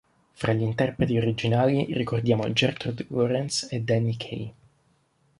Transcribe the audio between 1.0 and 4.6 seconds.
originali ricordiamo Gertrude Lawrence e Danny Kaye.